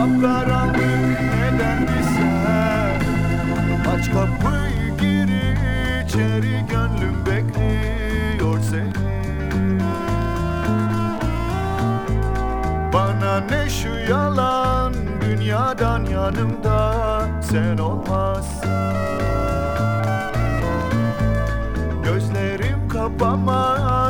Kapkaranlık 0.00 1.20
neden 1.20 1.82
bir 1.82 2.02
sen. 2.02 3.00
Aç 3.92 4.06
kapıyı 4.12 4.96
gir 5.00 5.28
içeri 6.04 6.66
gönlüm 6.70 7.26
bekliyor 7.26 8.60
seni. 8.70 9.80
Bana 12.92 13.40
ne 13.40 13.70
şu 13.70 14.12
yalan 14.12 14.94
dünyadan 15.20 16.04
yanımda 16.04 16.94
sen 17.42 17.78
olmazsan 17.78 18.94
Gözlerim 22.04 22.88
kapamaz 22.88 24.09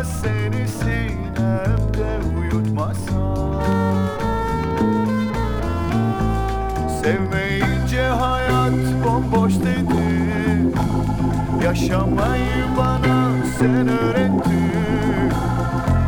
Yaşamayı 11.80 12.64
bana 12.78 13.32
sen 13.58 13.88
öğrettin 13.88 14.70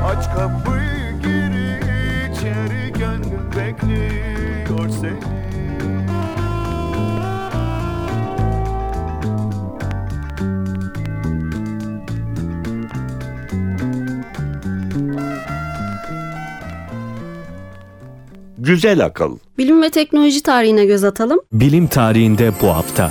Aç 0.07 0.25
kapıyı 0.37 1.21
gir 1.23 1.53
içeri 2.33 2.93
gönlüm 2.93 3.51
bekliyor 3.57 4.89
seni 5.01 5.33
Güzel 18.59 19.05
akıl. 19.05 19.39
Bilim 19.59 19.83
ve 19.83 19.91
teknoloji 19.91 20.43
tarihine 20.43 20.85
göz 20.85 21.05
atalım. 21.05 21.41
Bilim 21.53 21.87
tarihinde 21.87 22.53
bu 22.63 22.69
hafta. 22.69 23.11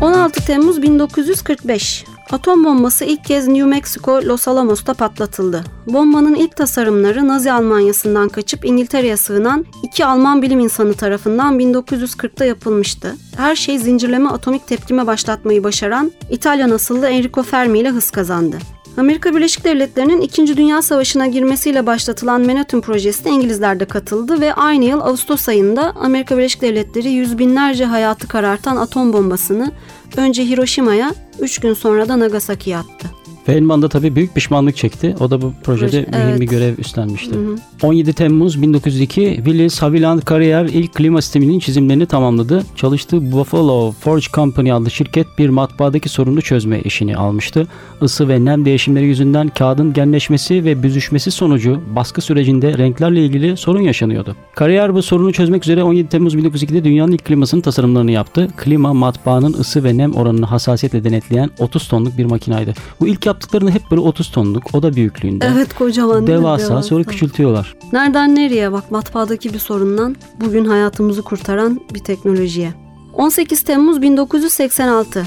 16 0.00 0.46
Temmuz 0.46 0.82
1945. 0.82 2.04
Atom 2.30 2.64
bombası 2.64 3.04
ilk 3.04 3.24
kez 3.24 3.48
New 3.48 3.68
Mexico 3.68 4.12
Los 4.12 4.48
Alamos'ta 4.48 4.94
patlatıldı. 4.94 5.64
Bombanın 5.86 6.34
ilk 6.34 6.56
tasarımları 6.56 7.28
Nazi 7.28 7.52
Almanyası'ndan 7.52 8.28
kaçıp 8.28 8.64
İngiltere'ye 8.64 9.16
sığınan 9.16 9.66
iki 9.82 10.04
Alman 10.04 10.42
bilim 10.42 10.60
insanı 10.60 10.94
tarafından 10.94 11.58
1940'ta 11.60 12.44
yapılmıştı. 12.44 13.16
Her 13.36 13.56
şey 13.56 13.78
zincirleme 13.78 14.30
atomik 14.30 14.66
tepkime 14.66 15.06
başlatmayı 15.06 15.64
başaran 15.64 16.12
İtalyan 16.30 16.70
asıllı 16.70 17.08
Enrico 17.08 17.42
Fermi 17.42 17.78
ile 17.78 17.90
hız 17.90 18.10
kazandı. 18.10 18.58
Amerika 18.96 19.34
Birleşik 19.34 19.64
Devletleri'nin 19.64 20.20
2. 20.20 20.56
Dünya 20.56 20.82
Savaşı'na 20.82 21.26
girmesiyle 21.26 21.86
başlatılan 21.86 22.40
Manhattan 22.40 22.80
Projesi'ne 22.80 23.32
İngilizler 23.32 23.80
de 23.80 23.84
katıldı 23.84 24.40
ve 24.40 24.54
aynı 24.54 24.84
yıl 24.84 25.00
Ağustos 25.00 25.48
ayında 25.48 25.92
Amerika 25.96 26.38
Birleşik 26.38 26.62
Devletleri 26.62 27.10
yüz 27.10 27.38
binlerce 27.38 27.84
hayatı 27.84 28.28
karartan 28.28 28.76
atom 28.76 29.12
bombasını 29.12 29.72
önce 30.16 30.44
Hiroşima'ya, 30.44 31.14
3 31.40 31.58
gün 31.58 31.74
sonra 31.74 32.08
da 32.08 32.18
Nagasaki'ye 32.18 32.76
attı. 32.76 33.19
Feynman 33.44 33.82
da 33.82 33.88
tabii 33.88 34.16
büyük 34.16 34.34
pişmanlık 34.34 34.76
çekti. 34.76 35.14
O 35.20 35.30
da 35.30 35.42
bu 35.42 35.52
projede 35.62 35.86
Proje- 35.86 36.10
mühim 36.10 36.28
evet. 36.28 36.40
bir 36.40 36.46
görev 36.46 36.78
üstlenmişti. 36.78 37.34
17 37.82 38.12
Temmuz 38.12 38.62
1902 38.62 39.34
Willis 39.36 39.82
Haviland 39.82 40.22
Carrier 40.30 40.64
ilk 40.64 40.94
klima 40.94 41.22
sisteminin 41.22 41.58
çizimlerini 41.58 42.06
tamamladı. 42.06 42.64
Çalıştığı 42.76 43.32
Buffalo 43.32 43.92
Forge 43.92 44.26
Company 44.34 44.72
adlı 44.72 44.90
şirket 44.90 45.26
bir 45.38 45.48
matbaadaki 45.48 46.08
sorunu 46.08 46.42
çözme 46.42 46.80
işini 46.80 47.16
almıştı. 47.16 47.66
Isı 48.02 48.28
ve 48.28 48.44
nem 48.44 48.64
değişimleri 48.64 49.04
yüzünden 49.04 49.48
kağıdın 49.48 49.92
genleşmesi 49.92 50.64
ve 50.64 50.82
büzüşmesi 50.82 51.30
sonucu 51.30 51.80
baskı 51.96 52.20
sürecinde 52.20 52.78
renklerle 52.78 53.24
ilgili 53.24 53.56
sorun 53.56 53.80
yaşanıyordu. 53.80 54.36
Carrier 54.60 54.94
bu 54.94 55.02
sorunu 55.02 55.32
çözmek 55.32 55.64
üzere 55.64 55.82
17 55.82 56.08
Temmuz 56.08 56.34
1902'de 56.34 56.84
dünyanın 56.84 57.12
ilk 57.12 57.24
klimasının 57.24 57.60
tasarımlarını 57.60 58.10
yaptı. 58.12 58.48
Klima 58.56 58.94
matbaanın 58.94 59.52
ısı 59.52 59.84
ve 59.84 59.96
nem 59.96 60.14
oranını 60.14 60.46
hassasiyetle 60.46 61.04
denetleyen 61.04 61.50
30 61.58 61.88
tonluk 61.88 62.18
bir 62.18 62.24
makinaydı. 62.24 62.74
Bu 63.00 63.06
ilk 63.08 63.26
yaptıklarını 63.30 63.70
hep 63.70 63.82
böyle 63.90 64.00
30 64.00 64.30
tonluk 64.30 64.74
oda 64.74 64.94
büyüklüğünde. 64.94 65.50
Evet 65.54 65.74
kocaman. 65.74 66.20
mi? 66.20 66.26
Devasa, 66.26 66.82
sonra 66.82 67.04
küçültüyorlar. 67.04 67.76
Nereden 67.92 68.34
nereye 68.34 68.72
bak 68.72 68.90
matbaadaki 68.90 69.54
bir 69.54 69.58
sorundan 69.58 70.16
bugün 70.40 70.64
hayatımızı 70.64 71.22
kurtaran 71.22 71.80
bir 71.94 71.98
teknolojiye. 71.98 72.74
18 73.12 73.62
Temmuz 73.62 74.02
1986 74.02 75.26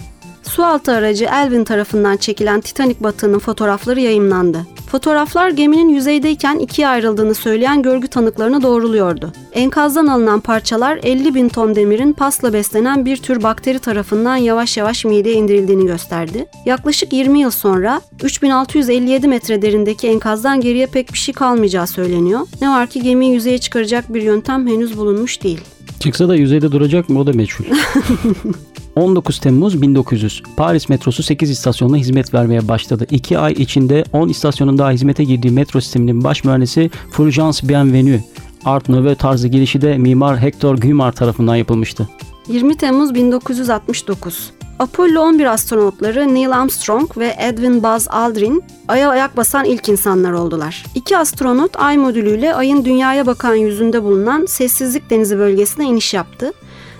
Sualtı 0.56 0.92
aracı 0.92 1.26
Elvin 1.26 1.64
tarafından 1.64 2.18
çekilen 2.18 2.62
Titanic 2.62 3.04
batığının 3.04 3.40
fotoğrafları 3.40 4.00
yayımlandı. 4.00 4.66
Fotoğraflar 4.92 5.50
geminin 5.50 5.90
yüzeydeyken 5.90 6.60
ikiye 6.60 6.88
ayrıldığını 6.88 7.36
söyleyen 7.36 7.82
görgü 7.82 8.08
tanıklarını 8.08 8.62
doğruluyordu. 8.62 9.32
Enkazdan 9.54 10.08
alınan 10.08 10.40
parçalar 10.40 11.00
50 11.04 11.36
bin 11.36 11.50
ton 11.50 11.76
demirin 11.76 12.14
pasla 12.14 12.54
beslenen 12.54 13.06
bir 13.06 13.18
tür 13.18 13.44
bakteri 13.44 13.80
tarafından 13.80 14.36
yavaş 14.36 14.78
yavaş 14.78 15.06
mideye 15.06 15.36
indirildiğini 15.36 15.86
gösterdi. 15.86 16.46
Yaklaşık 16.66 17.14
20 17.14 17.40
yıl 17.40 17.52
sonra 17.52 18.02
3657 18.24 19.28
metre 19.28 19.62
derindeki 19.62 20.08
enkazdan 20.08 20.62
geriye 20.62 20.86
pek 20.86 21.14
bir 21.14 21.18
şey 21.18 21.34
kalmayacağı 21.34 21.88
söyleniyor. 21.88 22.48
Ne 22.62 22.70
var 22.70 22.88
ki 22.88 23.02
gemiyi 23.02 23.34
yüzeye 23.34 23.58
çıkaracak 23.58 24.14
bir 24.14 24.22
yöntem 24.22 24.68
henüz 24.68 24.98
bulunmuş 24.98 25.44
değil. 25.44 25.62
Çıksa 26.00 26.30
da 26.30 26.36
yüzeyde 26.36 26.72
duracak 26.72 27.10
mı 27.10 27.20
o 27.20 27.28
da 27.28 27.34
meçhul. 27.34 27.66
19 28.96 29.40
Temmuz 29.40 29.82
1900 29.82 30.44
Paris 30.58 30.90
metrosu 30.90 31.24
8 31.24 31.50
istasyonla 31.50 31.98
hizmet 31.98 32.34
vermeye 32.34 32.68
başladı. 32.68 33.08
2 33.12 33.40
ay 33.40 33.54
içinde 33.54 34.04
10 34.14 34.30
istasyonun 34.30 34.78
daha 34.78 34.92
hizmete 34.92 35.24
girdiği 35.24 35.52
metro 35.52 35.82
sisteminin 35.82 36.24
baş 36.24 36.44
mühendisi 36.44 36.92
Fulgence 37.12 37.70
Bienvenu. 37.70 38.20
Art 38.66 38.90
Nouveau 38.90 39.16
tarzı 39.16 39.48
girişi 39.48 39.82
de 39.82 39.98
mimar 39.98 40.42
Hector 40.42 40.78
Guimard 40.78 41.14
tarafından 41.14 41.56
yapılmıştı. 41.56 42.10
20 42.48 42.76
Temmuz 42.78 43.16
1969 43.16 44.52
Apollo 44.80 45.22
11 45.22 45.46
astronotları 45.46 46.34
Neil 46.34 46.52
Armstrong 46.52 47.18
ve 47.18 47.36
Edwin 47.40 47.84
Buzz 47.84 48.08
Aldrin 48.08 48.64
Ay'a 48.88 49.10
ayak 49.10 49.38
basan 49.38 49.66
ilk 49.66 49.90
insanlar 49.90 50.32
oldular. 50.32 50.86
İki 50.96 51.18
astronot 51.18 51.80
Ay 51.80 51.98
modülüyle 51.98 52.56
Ay'ın 52.56 52.86
dünyaya 52.86 53.26
bakan 53.26 53.56
yüzünde 53.56 54.04
bulunan 54.04 54.46
Sessizlik 54.46 55.10
Denizi 55.10 55.38
bölgesine 55.38 55.86
iniş 55.86 56.14
yaptı. 56.14 56.52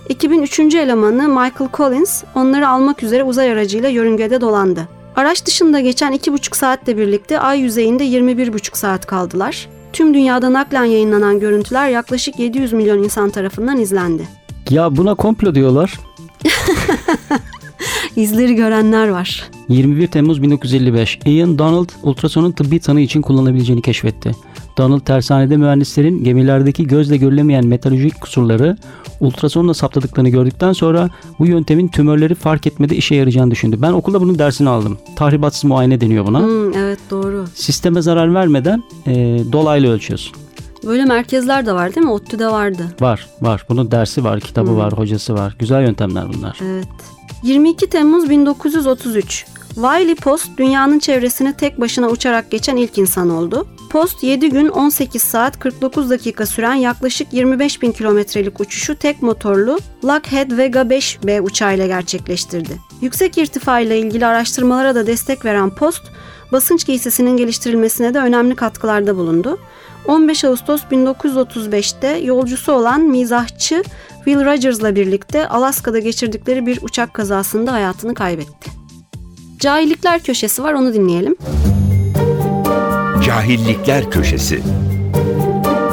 Ekibin 0.10 0.42
üçüncü 0.42 0.78
elemanı 0.78 1.28
Michael 1.28 1.70
Collins 1.74 2.24
onları 2.36 2.68
almak 2.70 3.04
üzere 3.04 3.24
uzay 3.24 3.52
aracıyla 3.52 3.90
yörüngede 3.90 4.42
dolandı. 4.42 4.88
Araç 5.16 5.46
dışında 5.46 5.80
geçen 5.80 6.12
iki 6.12 6.34
buçuk 6.34 6.56
saatle 6.56 6.98
birlikte 6.98 7.40
Ay 7.40 7.60
yüzeyinde 7.60 8.06
21,5 8.06 8.78
saat 8.78 9.06
kaldılar. 9.06 9.68
Tüm 9.94 10.14
dünyada 10.14 10.54
naklen 10.54 10.84
yayınlanan 10.86 11.40
görüntüler 11.40 11.90
yaklaşık 11.90 12.40
700 12.40 12.74
milyon 12.74 13.04
insan 13.04 13.30
tarafından 13.30 13.78
izlendi. 13.80 14.28
Ya 14.70 14.96
buna 14.96 15.16
komplo 15.16 15.56
diyorlar. 15.56 16.00
İzleri 18.16 18.56
görenler 18.56 19.08
var. 19.08 19.50
21 19.70 20.08
Temmuz 20.08 20.42
1955 20.42 21.20
Ian 21.26 21.60
Donald 21.60 21.90
ultrasonun 22.04 22.52
tıbbi 22.52 22.80
tanı 22.80 23.02
için 23.02 23.22
kullanabileceğini 23.22 23.82
keşfetti. 23.82 24.32
Donald 24.78 25.00
tersanede 25.00 25.58
mühendislerin 25.58 26.24
gemilerdeki 26.24 26.88
gözle 26.88 27.18
görülemeyen 27.18 27.68
metalojik 27.68 28.22
kusurları 28.22 28.78
ultrasonla 29.20 29.74
saptadıklarını 29.74 30.30
gördükten 30.30 30.74
sonra 30.74 31.10
bu 31.40 31.46
yöntemin 31.46 31.88
tümörleri 31.88 32.36
fark 32.36 32.68
etmede 32.68 32.96
işe 32.96 33.16
yarayacağını 33.16 33.52
düşündü. 33.52 33.78
Ben 33.82 33.92
okulda 33.92 34.22
bunun 34.22 34.40
dersini 34.40 34.70
aldım. 34.70 34.98
Tahribatsız 35.16 35.64
muayene 35.64 36.02
deniyor 36.02 36.26
buna. 36.26 36.40
Hmm, 36.40 36.74
evet 36.74 37.00
doğru. 37.10 37.46
Sisteme 37.56 38.02
zarar 38.02 38.34
vermeden 38.34 38.84
e, 39.08 39.14
dolaylı 39.52 39.88
ölçüyorsun. 39.92 40.36
Böyle 40.86 41.06
merkezler 41.06 41.66
de 41.66 41.74
var 41.74 41.96
değil 41.96 42.06
mi? 42.06 42.12
ODTÜ'de 42.12 42.48
vardı. 42.48 42.88
Var 43.02 43.28
var. 43.42 43.66
Bunun 43.70 43.92
dersi 43.92 44.24
var, 44.24 44.40
kitabı 44.40 44.78
var, 44.78 44.94
hocası 44.94 45.34
var. 45.34 45.56
Güzel 45.60 45.82
yöntemler 45.82 46.26
bunlar. 46.34 46.60
Evet. 46.64 46.88
22 47.44 47.90
Temmuz 47.90 48.30
1933. 48.30 49.46
Wiley 49.76 50.16
Post 50.16 50.58
dünyanın 50.58 51.00
çevresini 51.00 51.54
tek 51.54 51.80
başına 51.80 52.10
uçarak 52.10 52.52
geçen 52.52 52.76
ilk 52.78 52.98
insan 52.98 53.30
oldu. 53.30 53.68
Post 53.90 54.24
7 54.24 54.50
gün 54.50 54.68
18 54.68 55.24
saat 55.24 55.60
49 55.60 56.10
dakika 56.10 56.46
süren 56.46 56.74
yaklaşık 56.74 57.34
25 57.34 57.82
bin 57.82 57.92
kilometrelik 57.92 58.60
uçuşu 58.60 58.96
tek 58.96 59.22
motorlu 59.22 59.80
Lockheed 60.06 60.58
Vega 60.58 60.82
5B 60.82 61.42
uçağıyla 61.42 61.88
gerçekleştirdi. 61.88 62.80
Yüksek 63.02 63.38
irtifa 63.38 63.80
ile 63.80 64.00
ilgili 64.00 64.26
araştırmalara 64.26 64.96
da 64.96 65.08
destek 65.08 65.46
veren 65.46 65.70
Post, 65.70 66.04
basınç 66.52 66.86
giysisinin 66.86 67.38
geliştirilmesine 67.38 68.14
de 68.14 68.20
önemli 68.20 68.56
katkılarda 68.56 69.16
bulundu. 69.16 69.60
15 70.08 70.46
Ağustos 70.46 70.82
1935'te 70.84 72.08
yolcusu 72.08 72.72
olan 72.72 73.02
mizahçı 73.02 73.84
Will 74.16 74.46
Rogers'la 74.46 74.96
birlikte 74.96 75.48
Alaska'da 75.48 76.00
geçirdikleri 76.00 76.66
bir 76.66 76.80
uçak 76.82 77.14
kazasında 77.14 77.74
hayatını 77.74 78.14
kaybetti. 78.14 78.83
Cahillikler 79.64 80.24
köşesi 80.24 80.64
var 80.64 80.74
onu 80.74 80.94
dinleyelim. 80.94 81.36
Cahillikler 83.26 84.12
köşesi. 84.12 84.62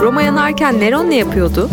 Roma 0.00 0.22
yanarken 0.22 0.80
Neron 0.80 1.10
ne 1.10 1.16
yapıyordu? 1.16 1.70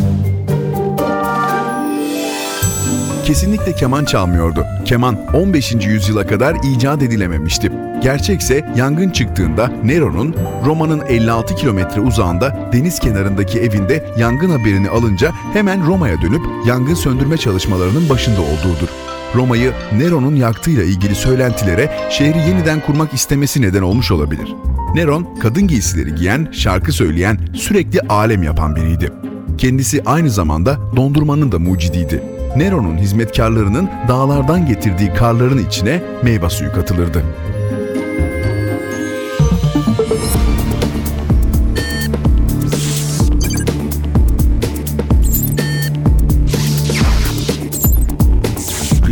Kesinlikle 3.26 3.76
keman 3.76 4.06
çalmıyordu. 4.06 4.66
Keman 4.86 5.18
15. 5.34 5.72
yüzyıla 5.74 6.28
kadar 6.28 6.56
icat 6.64 7.02
edilememişti. 7.02 7.72
Gerçekse 8.04 8.74
yangın 8.76 9.10
çıktığında 9.10 9.72
Nero'nun 9.84 10.36
Roma'nın 10.66 11.02
56 11.08 11.56
kilometre 11.56 12.02
uzağında 12.02 12.70
deniz 12.74 13.00
kenarındaki 13.00 13.60
evinde 13.60 14.06
yangın 14.18 14.50
haberini 14.50 14.90
alınca 14.90 15.32
hemen 15.54 15.88
Roma'ya 15.88 16.22
dönüp 16.22 16.42
yangın 16.68 16.96
söndürme 16.96 17.38
çalışmalarının 17.38 18.10
başında 18.10 18.42
olduğudur. 18.42 19.07
Roma'yı 19.36 19.74
Nero'nun 19.98 20.36
yaktığıyla 20.36 20.84
ilgili 20.84 21.16
söylentilere 21.16 21.92
şehri 22.10 22.38
yeniden 22.38 22.80
kurmak 22.80 23.14
istemesi 23.14 23.62
neden 23.62 23.82
olmuş 23.82 24.12
olabilir. 24.12 24.56
Neron, 24.96 25.28
kadın 25.42 25.68
giysileri 25.68 26.16
giyen, 26.16 26.48
şarkı 26.52 26.92
söyleyen, 26.92 27.40
sürekli 27.54 28.00
alem 28.00 28.44
yapan 28.44 28.76
biriydi. 28.76 29.12
Kendisi 29.58 30.04
aynı 30.06 30.30
zamanda 30.30 30.78
dondurmanın 30.96 31.52
da 31.52 31.60
mucidiydi. 31.60 32.24
Nero'nun 32.58 32.98
hizmetkarlarının 32.98 33.90
dağlardan 34.08 34.66
getirdiği 34.66 35.14
karların 35.14 35.66
içine 35.68 36.04
meyve 36.24 36.50
suyu 36.50 36.74
katılırdı. 36.74 37.24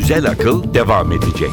Güzel 0.08 0.30
akıl 0.30 0.74
devam 0.74 1.12
edecek. 1.12 1.52